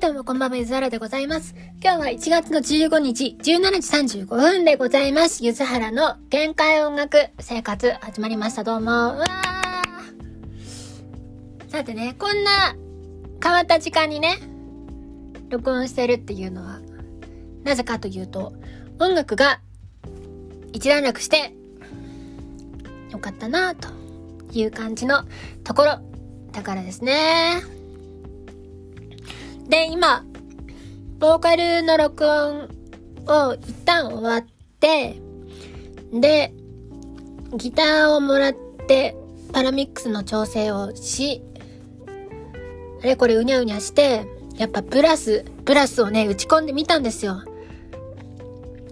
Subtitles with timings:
[0.00, 1.54] はい、どうもこんばんは、ゆずはらでございます。
[1.84, 3.44] 今日は1月の15日、17
[4.06, 5.44] 時35分でございます。
[5.44, 8.64] ゆずはらの限界音楽生活始まりました。
[8.64, 8.86] どうも。
[8.86, 12.74] うわーさてね、こんな
[13.44, 14.38] 変わった時間にね、
[15.50, 16.80] 録音してるっていうのは、
[17.64, 18.54] なぜかというと、
[18.98, 19.60] 音楽が
[20.72, 21.52] 一段落して、
[23.10, 23.88] よかったなと
[24.50, 25.24] いう感じの
[25.62, 25.98] ところ、
[26.52, 27.79] だからですね。
[29.70, 30.24] で、今、
[31.20, 32.68] ボーカルの録音
[33.26, 34.46] を一旦終わっ
[34.80, 35.14] て、
[36.12, 36.52] で、
[37.54, 38.52] ギターをもらっ
[38.88, 39.14] て、
[39.52, 41.40] パラミックスの調整をし、
[43.00, 47.44] あれこれうにゃうにゃして、やっぱブラス、ブラスをね、打ち込んでみたんですよ。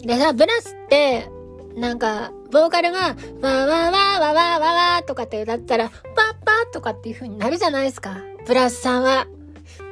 [0.02, 1.28] でさ、ブラスって、
[1.74, 6.00] なんか、ボーカルが、わーわーわーわーわーわーわーとかって歌ったら、パッ
[6.44, 8.16] パーとかっていう風になるじゃないですか。
[8.46, 9.26] ブラスさんは。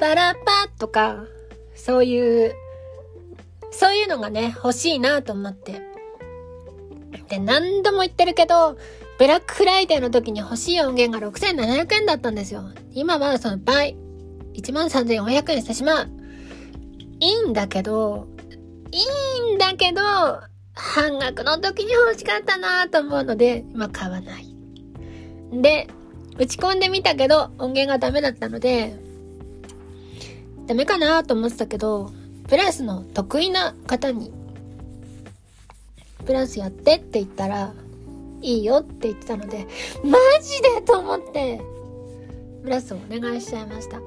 [0.01, 1.25] パラパとか、
[1.75, 2.55] そういう、
[3.71, 5.83] そういうのがね、欲しいなと思って。
[7.29, 8.77] で、何度も言ってるけど、
[9.19, 12.65] ブラックフライデーの時に欲しい音源が6700円だったんですよ。
[12.93, 13.97] 今はその倍、
[14.55, 16.09] 13,400円してしまう。
[17.21, 18.29] いいんだけど、
[18.93, 20.03] いいんだけど、
[20.75, 24.47] 半額の時に欲しかったなと思うので、今買わない。
[25.53, 25.89] で、
[26.39, 28.95] 打ち込んでみたけど、音源がダメだったので、
[30.67, 32.11] ダメかなと思ってたけど、
[32.49, 34.33] プラスの得意な方に、
[36.25, 37.73] プラスやってって言ったら、
[38.43, 39.67] いいよって言ってたので、
[40.05, 41.61] マジでと思って、
[42.65, 43.99] プラスをお願いしちゃいました。
[43.99, 44.01] あ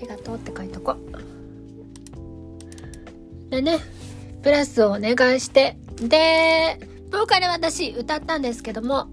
[0.00, 0.96] りがとうって書いとこ。
[3.50, 3.78] でね、
[4.42, 9.06] プラスをお願いして、で、ボーカル私歌ったんですけども、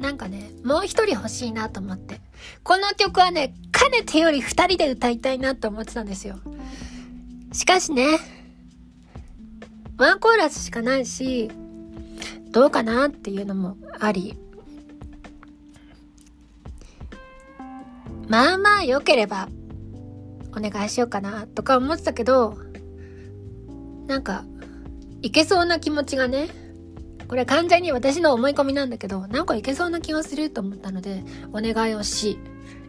[0.00, 2.20] なんかね、もう一人欲しいなと思って。
[2.64, 6.40] この曲はね、かねてより二人で歌いたいなと思ってたんですよ。
[7.52, 8.18] しかしね、
[9.96, 11.52] ワンコーラスしかないし、
[12.50, 14.36] どうかなっていうのもあり、
[18.26, 19.48] まあまあ良ければ、
[20.50, 22.58] お願いしようかなとか思ってたけど、
[24.08, 24.44] なんか、
[25.22, 26.61] いけそうな気持ちがね、
[27.32, 32.38] これ完全に私の思い込みなんだけど、なんかいけそうな気がすると思ったので、お願いをし、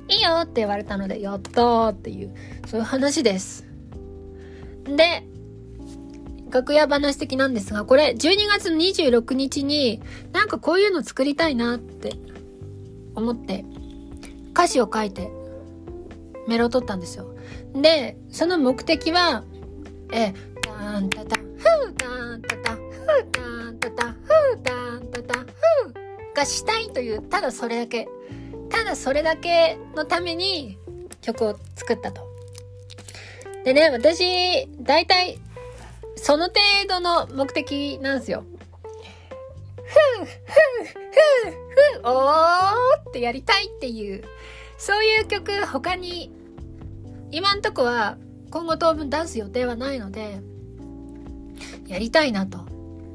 [0.10, 2.36] いいよって言われたので、やったっていう、
[2.68, 3.66] そういう話です。
[4.84, 5.24] で、
[6.50, 10.02] 楽屋話的なんですが、これ12月26日に、
[10.34, 12.18] なんかこういうの作りたいなって
[13.16, 13.64] 思って、
[14.52, 15.32] 歌詞を書いて、
[16.50, 17.34] メロを取ったんですよ。
[17.82, 19.46] で、その目的は、
[20.12, 23.53] え、タンタタン、フータンタタ、フータン
[26.34, 28.08] がしたいという、ただそれだけ。
[28.70, 30.78] ただそれだけのために
[31.22, 32.28] 曲を作ったと。
[33.64, 35.40] でね、私、大体、
[36.16, 38.44] その程度の目的なんですよ。
[39.76, 44.24] ふう、ふう、ふう、ふう、おーってやりたいっていう、
[44.78, 46.32] そういう曲他に、
[47.32, 48.18] 今んとこは
[48.50, 50.42] 今後当分出す予定はないので、
[51.88, 52.60] やりたいなと。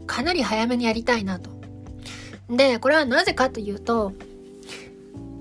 [0.06, 1.57] かなり早めにやりたいなと。
[2.50, 4.12] で、これはなぜかというと、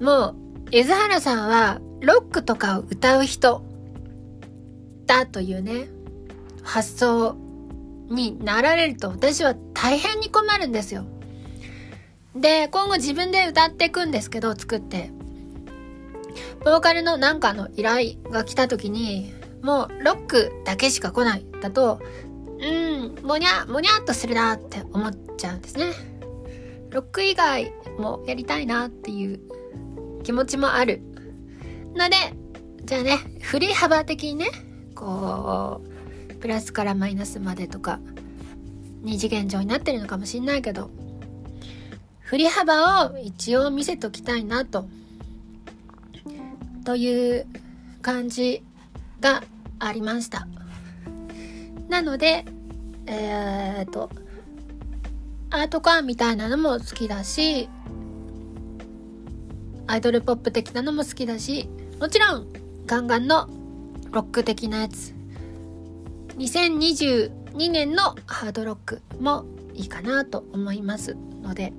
[0.01, 0.35] もう、
[0.71, 3.63] 江津原さんは、ロックとかを歌う人、
[5.07, 5.87] だというね、
[6.61, 7.35] 発想
[8.09, 11.05] になられると私は大変に困るんですよ。
[12.35, 15.09] で、今後自分で歌っていくんですけど、作って。
[16.63, 21.45] ボーカルのなんかの依頼が来た時に、もうロックだけしか来ない。
[21.61, 21.99] だと、
[22.59, 26.16] うん、もにゃ、もにゃっとするなって思っちゃうんですね。
[26.91, 29.39] ロック以外もやりたいなっていう
[30.23, 31.01] 気持ちもある。
[31.95, 32.15] ので、
[32.85, 34.47] じゃあね、振り幅的にね、
[34.95, 35.81] こ
[36.29, 37.99] う、プラスからマイナスまでとか、
[39.01, 40.89] 二次元上になってるのかもしんないけど、
[42.21, 44.87] 振り幅を一応見せときたいなと、
[46.85, 47.45] という
[48.01, 48.63] 感じ
[49.19, 49.43] が
[49.79, 50.47] ありました。
[51.89, 52.45] なので、
[53.05, 54.09] えー、っと、
[55.49, 57.69] アートカーみたいなのも好きだし、
[59.87, 62.47] アイドルポップ的なのも好きだし、もちろん、
[62.85, 63.47] ガンガンの
[64.11, 65.13] ロック的なやつ。
[66.37, 71.73] 2022年のハードロックもいいかなと思いますので。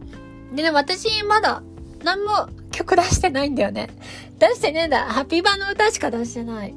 [0.55, 1.63] でね、私まだ
[2.03, 3.91] 何も曲出してないんだよね。
[4.39, 5.05] 出してねえんだ。
[5.05, 6.75] ハッピーバーの歌しか出してない。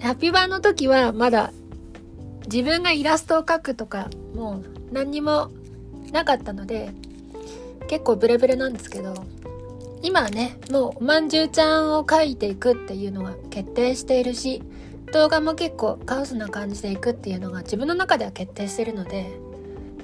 [0.00, 1.52] ハッピーバーの時はまだ
[2.50, 5.50] 自分がイラストを描くとか、もう何にも
[6.12, 6.90] なかったので
[7.88, 9.14] 結構ブレブレなんですけど
[10.02, 14.62] 今はねもうおまんじゅうちゃんを描いていくっていうのが決定しているし
[15.12, 19.30] 動画も結構カオスな感じでいくっていうのが自分の中では決定してるので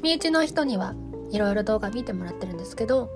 [0.03, 0.95] 身内の人には
[1.31, 3.11] いろいろ動画見てもらってるんですけど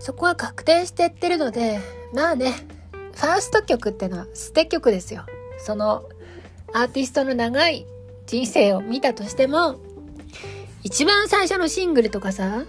[0.00, 1.78] そこは確定してってるので
[2.12, 2.52] まあね
[3.14, 5.24] ファースト曲ってのは捨て曲ですよ。
[5.58, 6.04] その
[6.72, 7.86] アーティストの長い
[8.26, 9.76] 人生を見たとしても
[10.82, 12.64] 一番最初のシングルとかさ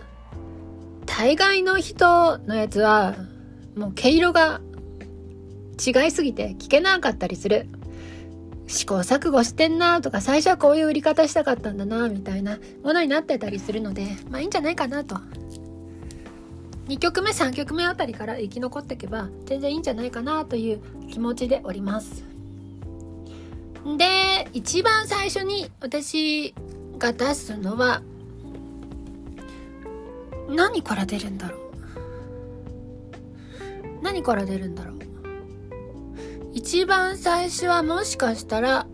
[1.06, 3.16] 大概の人のやつは
[3.76, 4.62] もう毛色が
[5.86, 7.68] 違いすぎて聞けなかったりする。
[8.68, 15.18] 試行錯誤してんなとか最初はこういう売り方したかったんだなみたいなものになってたりするのでまあいいんじゃないかなと
[16.88, 22.24] 2曲目3曲目あたりから生き残っていけば全然いいんじゃないかなという気持ちでおります
[23.98, 26.56] で一番最初に私
[27.04, 28.02] が出すのは
[30.48, 31.60] 何から出るんだろう？
[34.02, 35.00] 何から出るんだろう？
[36.54, 38.88] 一番最初はもしかしたら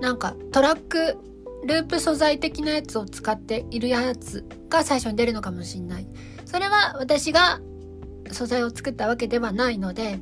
[0.00, 1.18] なんかトラック
[1.66, 6.08] ループ素材的なやつを使っているやつが最初に出るのかもしんない。
[6.46, 7.60] それは私が
[8.32, 10.20] 素材を作ったわけではないので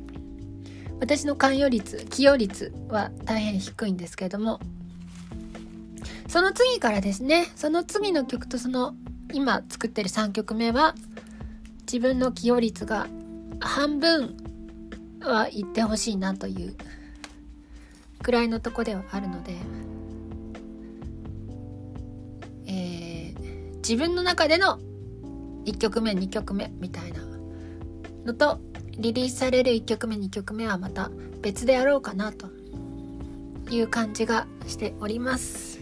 [0.99, 4.59] 私の関与率起用率は大変低いんですけれども
[6.37, 7.47] その次からですね。
[7.55, 8.93] その次の曲とその
[9.33, 10.93] 今作ってる3曲目は
[11.91, 13.07] 自分の起用率が
[13.59, 14.37] 半分
[15.19, 16.75] は言ってほしいなという
[18.21, 19.55] くらいのとこではあるので、
[22.67, 24.77] えー、自分の中での
[25.65, 27.21] 1曲目2曲目みたいな
[28.25, 28.59] のと
[28.91, 31.09] リリースされる1曲目2曲目はまた
[31.41, 32.51] 別でやろうかなと
[33.71, 35.76] いう感じがしております。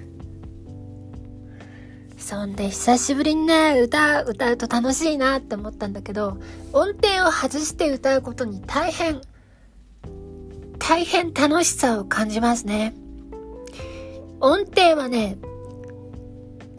[2.26, 6.40] そんで久しぶりにね歌歌うと楽しいなって思ったんだけど
[6.74, 9.22] 音程を外して歌うことに大変
[10.80, 12.96] 大変楽しさを感じますね。
[14.40, 15.38] 音程はね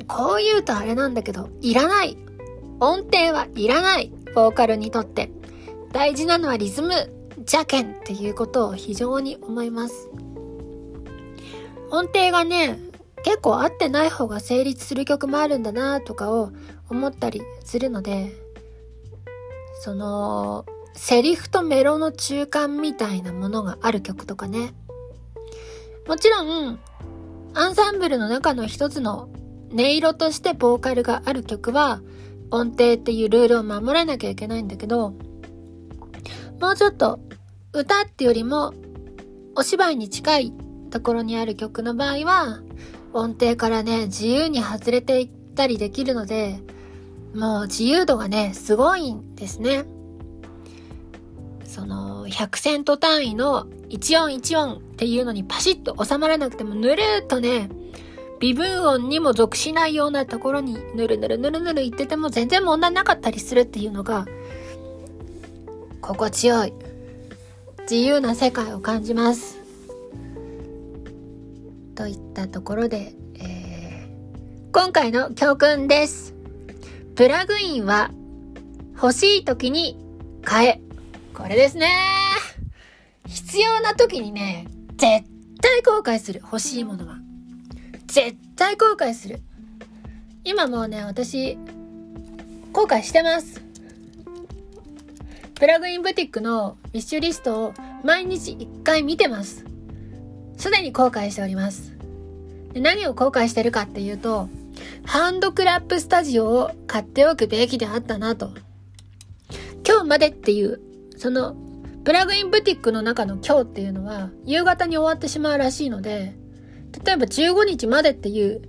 [0.08, 2.16] こう言うとあれなんだけどいらない。
[2.81, 4.10] 音程はいらない。
[4.34, 5.31] ボーカルにとって。
[5.92, 6.92] 大事なのはリズム
[7.37, 10.10] 邪剣っていうことを非常に思います。
[11.90, 12.81] 音程がね、
[13.26, 16.52] 結構合ってない方が成立する曲もあるんだなとかを
[16.88, 18.31] 思ったりするので、
[19.82, 20.64] その、
[20.94, 24.75] セリフとメロの中間みたいなものがある曲とかね。
[26.06, 26.78] もちろん、
[27.55, 29.28] アンサンブルの中の一つの
[29.73, 32.00] 音色としてボーカルがある曲は、
[32.52, 35.14] 音程っていうルールを守らなきゃいけないんだけど、
[36.61, 37.19] もうちょっと
[37.73, 38.73] 歌ってよりも
[39.56, 40.52] お芝居に近い
[40.93, 42.61] ところにある曲の場合は
[43.16, 46.60] 音程からね自由に外れていったりできるので
[47.34, 49.84] もう自由度がねすごいんですね。
[51.64, 57.68] その100セント単位の1音1音っていうのにパシッと収まらなくてもぬるっとね
[58.40, 64.26] 微分音にも属しないようなところにぬるぬるぬるぬる言ってても全然問題なかったりするっていうのが
[66.00, 66.72] 心地よい
[67.82, 69.65] 自由な世界を感じます
[72.43, 76.35] ったところで、えー、今回の教訓です。
[77.14, 78.11] プラグインは
[78.95, 79.97] 欲しい時に
[80.45, 80.81] 買え。
[81.33, 81.88] これですね。
[83.26, 85.26] 必要な時にね絶
[85.62, 86.40] 対後悔する。
[86.40, 87.16] 欲しいものは。
[88.07, 89.40] 絶対後悔する。
[90.45, 91.57] 今もうね私
[92.73, 93.62] 後悔してます。
[95.55, 97.75] プラグインブティックのウィッシュリストを
[98.05, 99.64] 毎日1回見てます。
[100.59, 101.96] すでに後悔しております。
[102.76, 104.50] で何を後悔してるかっていうと、
[105.06, 108.50] ハンドクラップスタジオを買っておくべきであったなと。
[109.88, 110.78] 今日までっていう、
[111.16, 111.56] その、
[112.04, 116.37] プラグインブティックの中の今日っていうのは、夕方に終わってしまうらしいので、
[117.02, 118.61] 例えば15日までっていう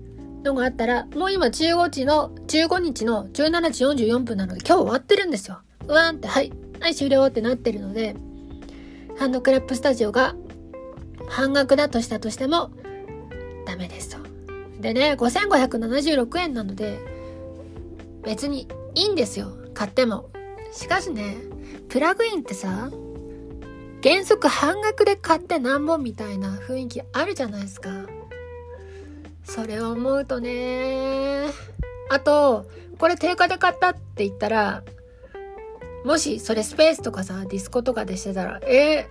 [0.41, 5.59] のがあったら、もう今15日の、15日の17時44分なので今日終わってるんですよ。
[5.85, 8.15] うわーんって、はい、はい終了ってなってるので
[9.17, 10.35] ハンドクラップスタジオが
[11.27, 12.71] 半額だとしたとしても
[13.67, 14.17] ダメですと。
[14.79, 16.99] でね5576円なので
[18.23, 20.29] 別にいいんですよ買っても。
[20.71, 21.37] しかしね
[21.89, 22.91] プラグインってさ
[24.03, 27.89] 原則半額で買ってなんぼみたいな雰囲気あるじゃないですか。
[29.43, 31.45] それを思うとね
[32.09, 32.65] あと
[32.97, 34.83] これ定価で買ったって言ったら
[36.07, 39.09] もしそれスペースとかさ、ディスコとかでしてたら、え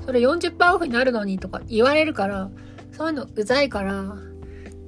[0.00, 2.50] ー、それ40%オフになるのにとか言われるから、
[2.98, 4.16] そういうのうざいから、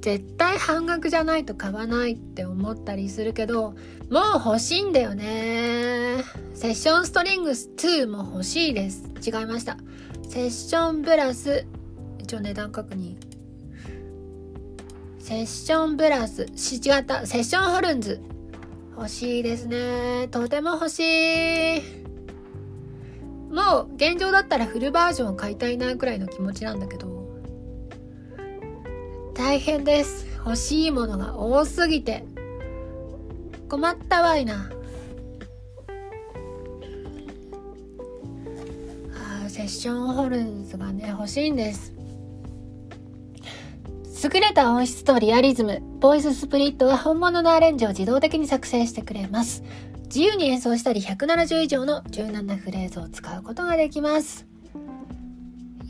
[0.01, 3.73] 絶対半額じゃないと買わないって思ったりするけど、
[4.09, 6.25] もう欲しいんだよね。
[6.53, 9.05] セッションストリングス2も欲しいです。
[9.25, 9.77] 違いました。
[10.27, 11.65] セッションブラス、
[12.19, 13.15] 一応値段確認。
[15.19, 17.25] セッションブラス、し、違った。
[17.25, 18.19] セッションホルンズ。
[18.97, 20.27] 欲しいですね。
[20.31, 20.99] とても欲し
[21.77, 21.81] い。
[23.53, 27.10] もう現状だったらフルバージョンを買いたいなくらいの気持ちなんだけど。
[29.33, 30.27] 大変です。
[30.37, 32.25] 欲しいものが多すぎて。
[33.69, 34.69] 困ったわいな。
[39.45, 41.93] あセッションホルンズがね、欲しいんです。
[44.23, 49.63] 優れた音質とリアリズム、ボイススプリットは本物のアレンジを自動的に作成してくれます。
[50.05, 54.50] 自由に演奏したり170以上の柔軟なフレーズを使うことができます。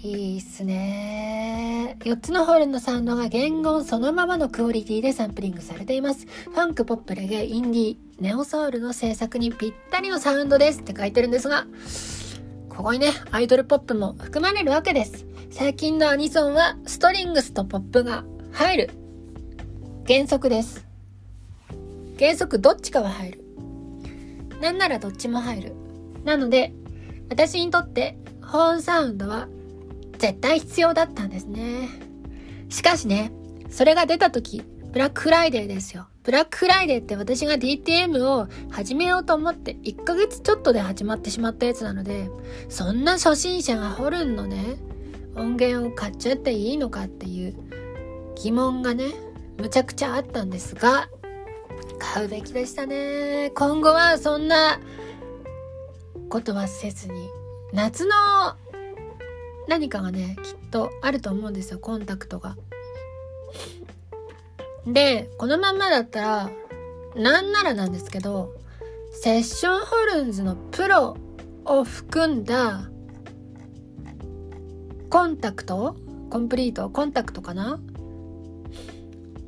[0.03, 1.95] いいっすね。
[1.99, 6.25] 4つのホールのサウンドが言語そのままのクオリティでサンプリングされています。
[6.25, 11.67] ファンク、ポップ、レゲエ、インディー、ネオソウルの制作にぴったりのサウンドですって書いてるんですが、
[12.67, 15.27] ここにね、アイドルポップも含まれるわけです。
[15.51, 18.89] 最近のアニソンはストリングスとポップが入る。
[20.07, 20.83] 原則です。
[22.17, 23.43] 原則どっちかは入る。
[24.61, 25.75] なんならどっちも入る。
[26.23, 26.73] なので、
[27.29, 29.47] 私にとってホーンサウンドは
[30.21, 31.89] 絶対必要だったんですね。
[32.69, 33.31] しかしね、
[33.71, 36.09] それが出た時、ブラックフライデーですよ。
[36.21, 42.29] ブラックフライデーって私が DTM を始めようと思って1ヶ月ちょっとで始まってしまったやつなので、
[42.69, 44.75] そんな初心者がホルンのね、
[45.35, 47.55] 音源を買っちゃっていいのかっていう
[48.35, 49.05] 疑問がね、
[49.57, 51.09] むちゃくちゃあったんですが、
[51.97, 53.51] 買うべきでしたね。
[53.55, 54.79] 今後はそんな
[56.29, 57.27] ことはせずに、
[57.73, 58.11] 夏の
[59.71, 62.57] 何かがね、きっとあると思うんですよ、コンタクトが。
[64.85, 66.51] で、このまんまだったら、
[67.15, 68.53] なんならなんですけど、
[69.13, 71.15] セッションホルンズのプロ
[71.63, 72.89] を含んだ
[75.09, 75.95] コンタクト
[76.29, 77.79] コンプリートコンタクトかな？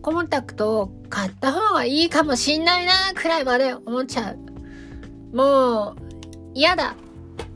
[0.01, 5.35] コンタクトを買った方がいいかもしんないなくらいまで思っちゃう。
[5.35, 5.95] もう、
[6.53, 6.95] 嫌だ。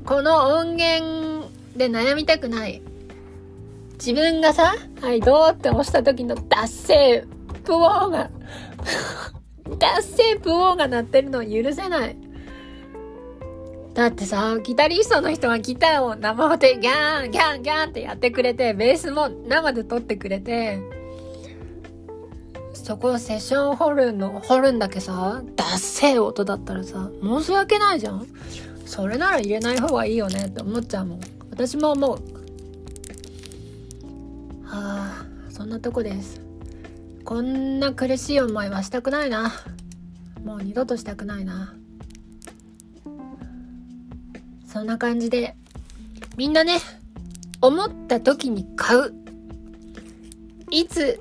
[0.05, 1.26] この音源
[1.77, 2.81] で悩みたくない。
[3.93, 7.25] 自分がさ、はい、どうって押した時の達成、
[7.63, 8.29] プオーが、
[9.79, 12.15] 達成プオーが鳴ってるのを許せない。
[13.95, 20.79] だってさ、ギタリストの人がギターを生音でギャン、ギャン、ギャンってやってくれて、ベースも生で撮ってくれて、
[22.73, 28.27] そこセッションホルンの、ホルンだけさ、ダッセー音だったらさ、申し訳ないじゃん。
[28.85, 31.36] それなら入れない方がいいよねって思っちゃうもん。
[31.57, 32.19] 私も思う。
[34.63, 36.39] はあ、そんなとこです。
[37.25, 39.51] こんな苦しい思いはしたくないな。
[40.45, 41.73] もう二度としたくないな。
[44.71, 45.55] そんな感じで、
[46.37, 46.77] みんなね、
[47.59, 49.15] 思った時に買う。
[50.69, 51.19] いつ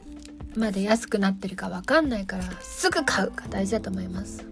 [0.55, 4.45] まで安くなってるかわかんないから、すぐ買うが大事だと思います。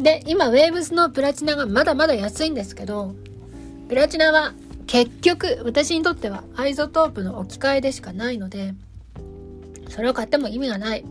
[0.00, 3.14] で、今、ウェーブスのプラチナがまだまだ安いんですけど、
[3.88, 4.54] プラチナは
[4.86, 8.74] 結局、私にとっては iZotope の置き換えでしかないので、
[9.88, 11.04] それを買っても意味がない。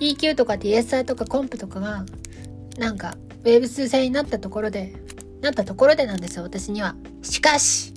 [0.00, 2.04] EQ とか DSI とかコンプとかが、
[2.78, 4.94] なんか、ウェーブス製になったところで、
[5.40, 6.94] なったところでなんですよ、私には。
[7.22, 7.92] しかし、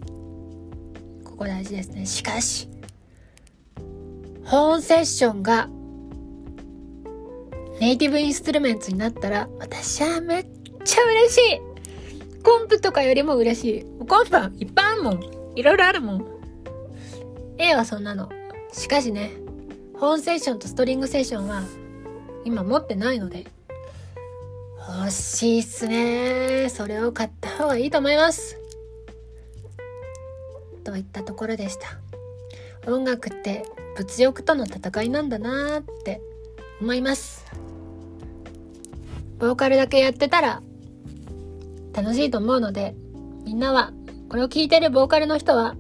[1.24, 2.06] ここ大事ですね。
[2.06, 2.70] しかし、
[4.44, 5.70] ホーンセクションが
[7.80, 10.46] Native Instruments になったら、私はめっ
[10.84, 11.73] ちゃ嬉しい
[12.44, 13.86] コンプとかよりも嬉しい。
[14.06, 15.24] コンプはいっぱいあるもん。
[15.56, 16.26] いろいろあるもん。
[17.58, 18.30] A はそんなの。
[18.72, 19.32] しかしね、
[19.96, 21.64] ホーンセッションとストリングセッションは
[22.44, 23.46] 今持ってないので、
[25.00, 26.68] 欲しいっすね。
[26.70, 28.58] それを買った方がいいと思います。
[30.84, 32.92] といったところでした。
[32.92, 33.64] 音楽って
[33.96, 36.20] 物欲との戦いなんだなーって
[36.82, 37.46] 思います。
[39.40, 40.62] ボーカルだけやってたら
[41.94, 42.96] 楽しいと思うので、
[43.46, 43.92] みんなは、
[44.30, 45.76] これを聴いてるボーカルの人は、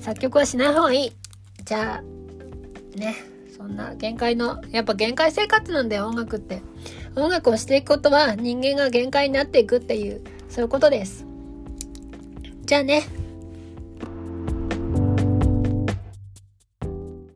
[0.00, 1.12] 作曲はしない方がいい。
[1.64, 3.16] じゃあ、ね、
[3.56, 6.62] そんな限界の、やっぱ限界生活なんだよ、音楽って。
[7.16, 11.26] 音楽をしていくことは人間が限界になっていくっていう、そういうことです。
[12.64, 13.04] じゃあね、